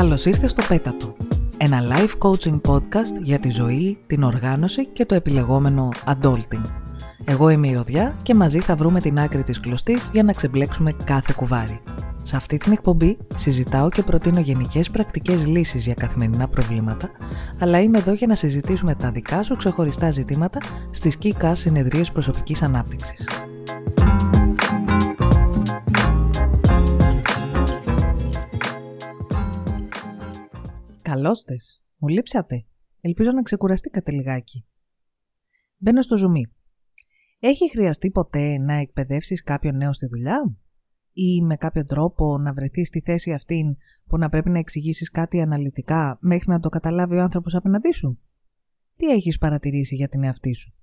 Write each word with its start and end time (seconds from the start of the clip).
Καλώς 0.00 0.24
ήρθες 0.24 0.50
στο 0.50 0.62
Πέτατο, 0.68 1.16
ένα 1.56 1.80
live 1.82 2.28
coaching 2.28 2.60
podcast 2.60 3.22
για 3.22 3.38
τη 3.38 3.50
ζωή, 3.50 3.98
την 4.06 4.22
οργάνωση 4.22 4.86
και 4.86 5.06
το 5.06 5.14
επιλεγόμενο 5.14 5.88
adulting. 6.06 6.64
Εγώ 7.24 7.48
είμαι 7.48 7.68
η 7.68 7.74
Ροδιά 7.74 8.16
και 8.22 8.34
μαζί 8.34 8.60
θα 8.60 8.76
βρούμε 8.76 9.00
την 9.00 9.18
άκρη 9.18 9.42
της 9.42 9.60
κλωστής 9.60 10.10
για 10.12 10.22
να 10.22 10.32
ξεμπλέξουμε 10.32 10.92
κάθε 11.04 11.32
κουβάρι. 11.36 11.80
Σε 12.22 12.36
αυτή 12.36 12.56
την 12.56 12.72
εκπομπή 12.72 13.18
συζητάω 13.36 13.88
και 13.88 14.02
προτείνω 14.02 14.40
γενικές 14.40 14.90
πρακτικές 14.90 15.46
λύσεις 15.46 15.84
για 15.84 15.94
καθημερινά 15.94 16.48
προβλήματα, 16.48 17.10
αλλά 17.58 17.80
είμαι 17.80 17.98
εδώ 17.98 18.12
για 18.12 18.26
να 18.26 18.34
συζητήσουμε 18.34 18.94
τα 18.94 19.10
δικά 19.10 19.42
σου 19.42 19.56
ξεχωριστά 19.56 20.10
ζητήματα 20.10 20.60
στις 20.90 21.16
ΚΙΚΑ 21.16 21.54
συνεδρίες 21.54 22.12
προσωπικής 22.12 22.62
ανάπτυξης. 22.62 23.24
Καλώς 31.10 31.42
τες. 31.44 31.82
Μου 31.96 32.08
λείψατε. 32.08 32.66
Ελπίζω 33.00 33.30
να 33.30 33.42
ξεκουραστήκατε 33.42 34.10
λιγάκι. 34.10 34.66
Μπαίνω 35.76 36.02
στο 36.02 36.16
ζουμί. 36.16 36.46
Έχει 37.38 37.70
χρειαστεί 37.70 38.10
ποτέ 38.10 38.58
να 38.58 38.74
εκπαιδεύσεις 38.74 39.42
κάποιον 39.42 39.76
νέο 39.76 39.92
στη 39.92 40.06
δουλειά; 40.06 40.56
Ή 41.12 41.42
με 41.42 41.56
κάποιο 41.56 41.84
τρόπο 41.84 42.38
να 42.38 42.52
βρεθείς 42.52 42.88
στη 42.88 43.00
θέση 43.00 43.32
αυτήν 43.32 43.76
που 44.06 44.18
να 44.18 44.28
πρέπει 44.28 44.50
να 44.50 44.58
εξηγήσεις 44.58 45.10
κάτι 45.10 45.40
αναλυτικά 45.40 46.18
μέχρι 46.20 46.50
να 46.50 46.60
το 46.60 46.68
καταλάβει 46.68 47.16
ο 47.16 47.22
άνθρωπος 47.22 47.54
απέναντί 47.54 47.92
σου; 47.92 48.20
Τι 48.96 49.06
έχεις 49.06 49.38
παρατηρήσει 49.38 49.94
για 49.94 50.08
την 50.08 50.24
εαυτή 50.24 50.54
σου; 50.54 50.74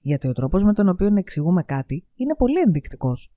Γιατί 0.00 0.28
ο 0.28 0.32
τρόπος 0.32 0.64
με 0.64 0.72
τον 0.72 0.88
οποίο 0.88 1.14
εξηγούμε 1.16 1.62
κάτι 1.62 2.06
είναι 2.14 2.34
πολύ 2.34 2.60
ενδεικτικός. 2.60 3.34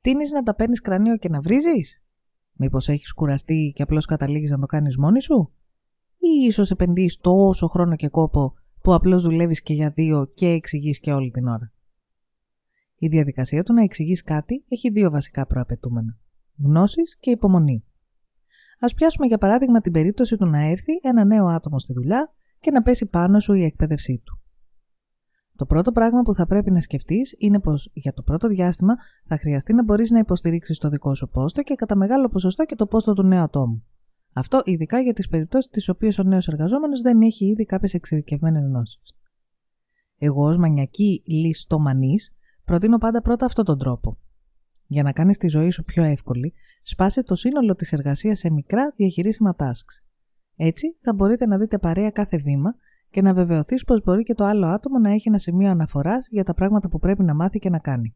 Τίνεις 0.00 0.30
να 0.30 0.42
τα 0.42 0.54
παίρνεις 0.54 0.80
κρανίο 0.80 1.16
και 1.16 1.28
να 1.28 1.40
βρίζεις; 1.40 2.01
Μήπως 2.52 2.88
έχεις 2.88 3.12
κουραστεί 3.12 3.72
και 3.74 3.82
απλώς 3.82 4.06
καταλήγεις 4.06 4.50
να 4.50 4.58
το 4.58 4.66
κάνεις 4.66 4.96
μόνη 4.96 5.22
σου; 5.22 5.52
Ή 6.18 6.46
ίσως 6.46 6.70
επενδύεις 6.70 7.16
τόσο 7.16 7.66
χρόνο 7.66 7.96
και 7.96 8.08
κόπο 8.08 8.54
που 8.82 8.94
απλώς 8.94 9.22
δουλεύεις 9.22 9.62
και 9.62 9.74
για 9.74 9.90
δύο 9.90 10.26
και 10.34 10.46
εξηγείς 10.46 11.00
και 11.00 11.12
όλη 11.12 11.30
την 11.30 11.46
ώρα; 11.46 11.72
Η 12.96 13.08
διαδικασία 13.08 13.62
του 13.62 13.72
να 13.72 13.82
εξηγείς 13.82 14.22
κάτι 14.22 14.64
έχει 14.68 14.90
δύο 14.90 15.10
βασικά 15.10 15.46
προαπαιτούμενα. 15.46 16.18
Γνώσεις 16.56 17.18
και 17.18 17.30
υπομονή. 17.30 17.84
Α 18.78 18.94
πιάσουμε 18.94 19.26
για 19.26 19.38
παράδειγμα 19.38 19.80
την 19.80 19.92
περίπτωση 19.92 20.36
του 20.36 20.46
να 20.46 20.58
έρθει 20.58 20.92
ένα 21.02 21.24
νέο 21.24 21.46
άτομο 21.46 21.78
στη 21.78 21.92
δουλειά 21.92 22.32
και 22.60 22.70
να 22.70 22.82
πέσει 22.82 23.06
πάνω 23.06 23.38
σου 23.38 23.52
η 23.52 23.64
εκπαίδευσή 23.64 24.22
του. 24.24 24.41
Το 25.56 25.66
πρώτο 25.66 25.92
πράγμα 25.92 26.22
που 26.22 26.34
θα 26.34 26.46
πρέπει 26.46 26.70
να 26.70 26.80
σκεφτείς 26.80 27.34
είναι 27.38 27.60
πως 27.60 27.90
για 27.92 28.12
το 28.12 28.22
πρώτο 28.22 28.48
διάστημα 28.48 28.94
θα 29.26 29.38
χρειαστεί 29.38 29.72
να 29.72 29.84
μπορείς 29.84 30.10
να 30.10 30.18
υποστηρίξεις 30.18 30.78
το 30.78 30.88
δικό 30.88 31.14
σου 31.14 31.28
πόστο 31.28 31.62
και 31.62 31.74
κατά 31.74 31.96
μεγάλο 31.96 32.28
ποσοστό 32.28 32.64
και 32.64 32.74
το 32.74 32.86
πόστο 32.86 33.12
του 33.12 33.22
νέου 33.22 33.42
ατόμου. 33.42 33.84
Αυτό 34.32 34.62
ειδικά 34.64 35.00
για 35.00 35.12
τις 35.12 35.28
περιπτώσεις 35.28 35.70
τις 35.70 35.88
οποίες 35.88 36.18
ο 36.18 36.22
νέος 36.22 36.48
εργαζόμενος 36.48 37.00
δεν 37.00 37.20
έχει 37.20 37.46
ήδη 37.46 37.64
κάποιες 37.64 37.94
εξειδικευμένες 37.94 38.64
γνώσεις. 38.64 39.16
Εγώ, 40.18 40.44
ως 40.44 40.56
μανιακή 40.56 41.22
ληστομανή, 41.26 42.14
προτείνω 42.64 42.98
πάντα 42.98 43.22
πρώτα 43.22 43.46
αυτόν 43.46 43.64
τον 43.64 43.78
τρόπο. 43.78 44.18
Για 44.86 45.02
να 45.02 45.12
κάνεις 45.12 45.38
τη 45.38 45.48
ζωή 45.48 45.70
σου 45.70 45.84
πιο 45.84 46.02
εύκολη, 46.02 46.52
σπάσε 46.82 47.22
το 47.22 47.34
σύνολο 47.34 47.74
της 47.74 47.92
εργασίας 47.92 48.38
σε 48.38 48.50
μικρά 48.50 48.92
διαχειρίσιμα 48.96 49.56
tasks. 49.58 50.04
Έτσι 50.56 50.96
θα 51.00 51.14
μπορείτε 51.14 51.46
να 51.46 51.58
δείτε 51.58 51.78
παρέα 51.78 52.10
κάθε 52.10 52.36
βήμα 52.36 52.74
και 53.12 53.22
να 53.22 53.34
βεβαιωθείς 53.34 53.84
πως 53.84 54.02
μπορεί 54.02 54.22
και 54.22 54.34
το 54.34 54.44
άλλο 54.44 54.66
άτομο 54.66 54.98
να 54.98 55.10
έχει 55.10 55.28
ένα 55.28 55.38
σημείο 55.38 55.70
αναφοράς 55.70 56.26
για 56.30 56.44
τα 56.44 56.54
πράγματα 56.54 56.88
που 56.88 56.98
πρέπει 56.98 57.22
να 57.22 57.34
μάθει 57.34 57.58
και 57.58 57.70
να 57.70 57.78
κάνει. 57.78 58.14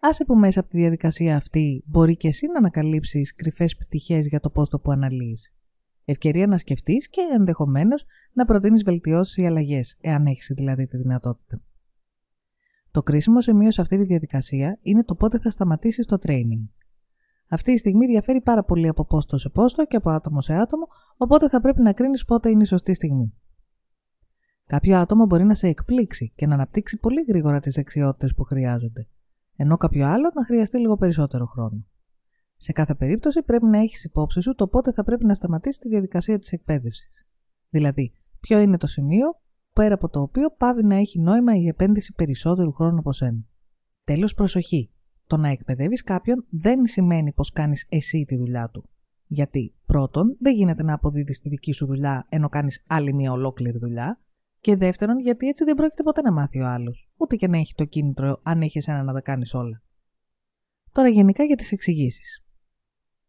Άσε 0.00 0.24
που 0.24 0.34
μέσα 0.34 0.60
από 0.60 0.68
τη 0.68 0.76
διαδικασία 0.76 1.36
αυτή 1.36 1.84
μπορεί 1.86 2.16
και 2.16 2.28
εσύ 2.28 2.46
να 2.46 2.58
ανακαλύψεις 2.58 3.34
κρυφές 3.34 3.76
πτυχές 3.76 4.26
για 4.26 4.40
το 4.40 4.50
πόστο 4.50 4.78
που 4.78 4.90
αναλύεις. 4.90 5.54
Ευκαιρία 6.04 6.46
να 6.46 6.58
σκεφτείς 6.58 7.08
και 7.08 7.20
ενδεχομένως 7.34 8.04
να 8.32 8.44
προτείνεις 8.44 8.82
βελτιώσεις 8.82 9.36
ή 9.36 9.46
αλλαγές, 9.46 9.96
εάν 10.00 10.26
έχεις 10.26 10.52
δηλαδή 10.56 10.86
τη 10.86 10.96
δυνατότητα. 10.96 11.62
Το 12.90 13.02
κρίσιμο 13.02 13.40
σημείο 13.40 13.70
σε 13.70 13.80
αυτή 13.80 13.96
τη 13.96 14.04
διαδικασία 14.04 14.78
είναι 14.82 15.04
το 15.04 15.14
πότε 15.14 15.38
θα 15.38 15.50
σταματήσεις 15.50 16.06
το 16.06 16.16
training. 16.26 16.68
Αυτή 17.48 17.72
η 17.72 17.76
στιγμή 17.76 18.06
διαφέρει 18.06 18.40
πάρα 18.40 18.64
πολύ 18.64 18.88
από 18.88 19.04
πόστο 19.04 19.38
σε 19.38 19.48
πόστο 19.48 19.84
και 19.84 19.96
από 19.96 20.10
άτομο 20.10 20.40
σε 20.40 20.54
άτομο, 20.54 20.86
οπότε 21.16 21.48
θα 21.48 21.60
πρέπει 21.60 21.80
να 21.80 21.92
κρίνεις 21.92 22.24
πότε 22.24 22.50
είναι 22.50 22.62
η 22.62 22.66
σωστή 22.66 22.94
στιγμή. 22.94 23.34
Κάποιο 24.68 24.98
άτομο 24.98 25.26
μπορεί 25.26 25.44
να 25.44 25.54
σε 25.54 25.68
εκπλήξει 25.68 26.32
και 26.34 26.46
να 26.46 26.54
αναπτύξει 26.54 26.98
πολύ 26.98 27.24
γρήγορα 27.28 27.60
τις 27.60 27.74
δεξιότητες 27.74 28.34
που 28.34 28.42
χρειάζονται, 28.42 29.08
ενώ 29.56 29.76
κάποιο 29.76 30.06
άλλο 30.06 30.30
να 30.34 30.44
χρειαστεί 30.44 30.78
λίγο 30.78 30.96
περισσότερο 30.96 31.46
χρόνο. 31.46 31.86
Σε 32.56 32.72
κάθε 32.72 32.94
περίπτωση 32.94 33.42
πρέπει 33.42 33.64
να 33.64 33.78
έχεις 33.78 34.04
υπόψη 34.04 34.40
σου 34.40 34.54
το 34.54 34.66
πότε 34.68 34.92
θα 34.92 35.04
πρέπει 35.04 35.24
να 35.24 35.34
σταματήσει 35.34 35.80
τη 35.80 35.88
διαδικασία 35.88 36.38
της 36.38 36.52
εκπαίδευσης. 36.52 37.28
Δηλαδή, 37.68 38.12
ποιο 38.40 38.58
είναι 38.58 38.76
το 38.76 38.86
σημείο 38.86 39.40
πέρα 39.72 39.94
από 39.94 40.08
το 40.08 40.20
οποίο 40.20 40.50
πάβει 40.58 40.84
να 40.84 40.96
έχει 40.96 41.20
νόημα 41.20 41.56
η 41.56 41.66
επένδυση 41.66 42.12
περισσότερου 42.12 42.72
χρόνου 42.72 42.98
από 42.98 43.12
σένα. 43.12 43.44
Τέλος, 44.04 44.34
προσοχή. 44.34 44.90
Το 45.26 45.36
να 45.36 45.48
εκπαιδεύεις 45.48 46.02
κάποιον 46.02 46.46
δεν 46.50 46.86
σημαίνει 46.86 47.32
πως 47.32 47.50
κάνεις 47.50 47.86
εσύ 47.88 48.24
τη 48.24 48.36
δουλειά 48.36 48.68
του. 48.72 48.88
Γιατί, 49.26 49.74
πρώτον, 49.86 50.36
δεν 50.38 50.54
γίνεται 50.54 50.82
να 50.82 50.94
αποδίδεις 50.94 51.40
τη 51.40 51.48
δική 51.48 51.72
σου 51.72 51.86
δουλειά 51.86 52.26
ενώ 52.28 52.48
κάνεις 52.48 52.84
άλλη 52.86 53.14
μια 53.14 53.32
ολόκληρη 53.32 53.78
δουλειά, 53.78 54.20
και 54.60 54.76
δεύτερον, 54.76 55.18
γιατί 55.18 55.48
έτσι 55.48 55.64
δεν 55.64 55.74
πρόκειται 55.74 56.02
ποτέ 56.02 56.20
να 56.20 56.32
μάθει 56.32 56.60
ο 56.60 56.68
άλλος, 56.68 57.10
ούτε 57.16 57.36
και 57.36 57.48
να 57.48 57.58
έχει 57.58 57.74
το 57.74 57.84
κίνητρο 57.84 58.40
αν 58.42 58.62
έχεις 58.62 58.88
ένα 58.88 59.02
να 59.02 59.12
τα 59.12 59.20
κάνεις 59.20 59.54
όλα. 59.54 59.82
Τώρα, 60.92 61.08
γενικά 61.08 61.44
για 61.44 61.56
τις 61.56 61.72
εξηγήσεις. 61.72 62.44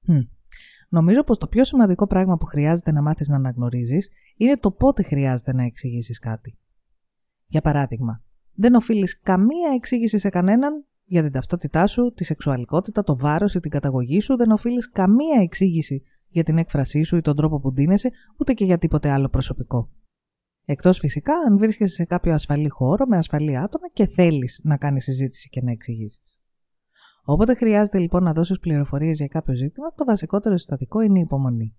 Hm. 0.07 0.27
Νομίζω 0.89 1.23
πως 1.23 1.37
το 1.37 1.47
πιο 1.47 1.63
σημαντικό 1.63 2.07
πράγμα 2.07 2.37
που 2.37 2.45
χρειάζεται 2.45 2.91
να 2.91 3.01
μάθεις 3.01 3.27
να 3.27 3.35
αναγνωρίζεις 3.35 4.09
είναι 4.35 4.57
το 4.57 4.71
πότε 4.71 5.03
χρειάζεται 5.03 5.53
να 5.53 5.63
εξηγήσεις 5.63 6.19
κάτι. 6.19 6.57
Για 7.47 7.61
παράδειγμα, 7.61 8.23
δεν 8.53 8.75
οφείλεις 8.75 9.19
καμία 9.19 9.71
εξήγηση 9.75 10.17
σε 10.17 10.29
κανέναν 10.29 10.85
για 11.05 11.23
την 11.23 11.31
ταυτότητά 11.31 11.87
σου, 11.87 12.13
τη 12.15 12.23
σεξουαλικότητα, 12.23 13.03
το 13.03 13.17
βάρος 13.17 13.55
ή 13.55 13.59
την 13.59 13.71
καταγωγή 13.71 14.19
σου, 14.19 14.35
δεν 14.35 14.51
οφείλεις 14.51 14.89
καμία 14.89 15.41
εξήγηση 15.41 16.03
για 16.27 16.43
την 16.43 16.57
έκφρασή 16.57 17.03
σου 17.03 17.15
ή 17.15 17.21
τον 17.21 17.35
τρόπο 17.35 17.59
που 17.59 17.71
ντύνεσαι, 17.71 18.11
ούτε 18.37 18.53
και 18.53 18.65
για 18.65 18.77
τίποτε 18.77 19.09
άλλο 19.09 19.29
προσωπικό. 19.29 19.89
Εκτός 20.71 20.99
φυσικά 20.99 21.33
αν 21.47 21.57
βρίσκεσαι 21.57 21.93
σε 21.93 22.05
κάποιο 22.05 22.33
ασφαλή 22.33 22.69
χώρο 22.69 23.05
με 23.05 23.17
ασφαλή 23.17 23.57
άτομα 23.57 23.89
και 23.93 24.05
θέλεις 24.05 24.59
να 24.63 24.77
κάνεις 24.77 25.03
συζήτηση 25.03 25.49
και 25.49 25.61
να 25.61 25.71
εξηγήσεις. 25.71 26.39
Όποτε 27.23 27.53
χρειάζεται 27.53 27.99
λοιπόν 27.99 28.23
να 28.23 28.33
δώσεις 28.33 28.59
πληροφορίες 28.59 29.17
για 29.17 29.27
κάποιο 29.27 29.55
ζήτημα, 29.55 29.93
το 29.95 30.05
βασικότερο 30.05 30.57
συστατικό 30.57 31.01
είναι 31.01 31.19
η 31.19 31.21
υπομονή. 31.21 31.75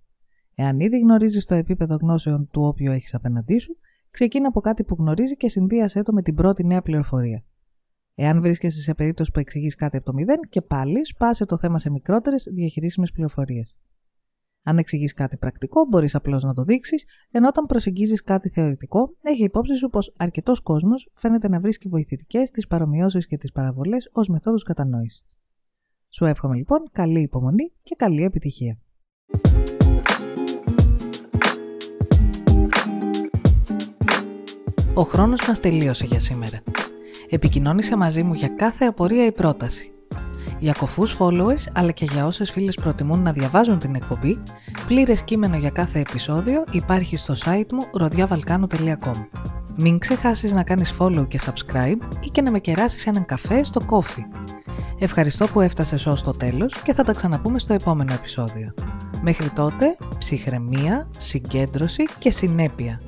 Εάν 0.54 0.80
ήδη 0.80 0.98
γνωρίζεις 0.98 1.44
το 1.44 1.54
επίπεδο 1.54 1.96
γνώσεων 2.00 2.48
του 2.50 2.62
όποιου 2.62 2.92
έχεις 2.92 3.14
απέναντί 3.14 3.58
σου, 3.58 3.76
ξεκίνα 4.10 4.48
από 4.48 4.60
κάτι 4.60 4.84
που 4.84 4.96
γνωρίζει 4.98 5.36
και 5.36 5.48
συνδύασέ 5.48 6.02
το 6.02 6.12
με 6.12 6.22
την 6.22 6.34
πρώτη 6.34 6.64
νέα 6.64 6.82
πληροφορία. 6.82 7.44
Εάν 8.14 8.40
βρίσκεσαι 8.40 8.80
σε 8.80 8.94
περίπτωση 8.94 9.30
που 9.30 9.40
εξηγείς 9.40 9.74
κάτι 9.74 9.96
από 9.96 10.06
το 10.06 10.12
μηδέν, 10.12 10.40
και 10.48 10.60
πάλι 10.60 11.06
σπάσε 11.06 11.44
το 11.44 11.56
θέμα 11.56 11.78
σε 11.78 11.90
μικρότερες 11.90 12.48
διαχειρίσιμες 12.52 13.10
πληροφορίες. 13.12 13.78
Αν 14.62 14.78
εξηγείς 14.78 15.14
κάτι 15.14 15.36
πρακτικό, 15.36 15.84
μπορείς 15.84 16.14
απλώς 16.14 16.44
να 16.44 16.54
το 16.54 16.62
δείξεις, 16.62 17.04
ενώ 17.30 17.48
όταν 17.48 17.66
προσεγγίζεις 17.66 18.22
κάτι 18.22 18.48
θεωρητικό, 18.48 19.16
έχει 19.22 19.42
υπόψη 19.42 19.74
σου 19.74 19.88
πως 19.88 20.14
αρκετός 20.16 20.60
κόσμος 20.60 21.10
φαίνεται 21.14 21.48
να 21.48 21.60
βρίσκει 21.60 21.88
βοηθητικές 21.88 22.50
τις 22.50 22.66
παρομοιώσεις 22.66 23.26
και 23.26 23.36
τις 23.36 23.52
παραβολές 23.52 24.10
ως 24.12 24.28
μεθόδους 24.28 24.62
κατανόησης. 24.62 25.38
Σου 26.08 26.24
εύχομαι 26.24 26.56
λοιπόν 26.56 26.78
καλή 26.92 27.20
υπομονή 27.20 27.72
και 27.82 27.94
καλή 27.98 28.24
επιτυχία. 28.24 28.78
Ο 34.94 35.02
χρόνος 35.02 35.46
μας 35.46 35.60
τελείωσε 35.60 36.04
για 36.04 36.20
σήμερα. 36.20 36.62
Επικοινώνησε 37.28 37.96
μαζί 37.96 38.22
μου 38.22 38.34
για 38.34 38.48
κάθε 38.48 38.84
απορία 38.84 39.26
ή 39.26 39.32
πρόταση 39.32 39.94
για 40.60 40.74
κοφούς 40.78 41.16
followers 41.18 41.64
αλλά 41.72 41.90
και 41.90 42.04
για 42.04 42.26
όσες 42.26 42.50
φίλες 42.50 42.74
προτιμούν 42.74 43.22
να 43.22 43.32
διαβάζουν 43.32 43.78
την 43.78 43.94
εκπομπή, 43.94 44.42
πλήρες 44.86 45.22
κείμενο 45.22 45.56
για 45.56 45.70
κάθε 45.70 45.98
επεισόδιο 45.98 46.64
υπάρχει 46.70 47.16
στο 47.16 47.34
site 47.44 47.72
μου 47.72 47.82
rodiavalcano.com. 48.00 49.26
Μην 49.76 49.98
ξεχάσεις 49.98 50.52
να 50.52 50.62
κάνεις 50.62 50.94
follow 50.98 51.28
και 51.28 51.40
subscribe 51.46 51.98
ή 52.20 52.28
και 52.32 52.42
να 52.42 52.50
με 52.50 52.58
κεράσεις 52.58 53.06
έναν 53.06 53.24
καφέ 53.24 53.64
στο 53.64 53.80
coffee. 53.90 54.24
Ευχαριστώ 54.98 55.46
που 55.46 55.60
έφτασες 55.60 56.06
ως 56.06 56.22
το 56.22 56.30
τέλος 56.30 56.82
και 56.82 56.92
θα 56.92 57.02
τα 57.02 57.12
ξαναπούμε 57.12 57.58
στο 57.58 57.72
επόμενο 57.72 58.12
επεισόδιο. 58.12 58.74
Μέχρι 59.22 59.48
τότε, 59.48 59.96
ψυχραιμία, 60.18 61.08
συγκέντρωση 61.18 62.04
και 62.18 62.30
συνέπεια. 62.30 63.00